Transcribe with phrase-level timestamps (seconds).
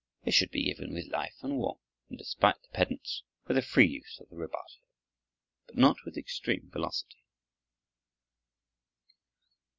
[0.25, 3.85] It should be given with life and warmth, and, despite the pedants, with a free
[3.85, 4.81] use of the rubato,
[5.67, 7.23] but not with extreme velocity.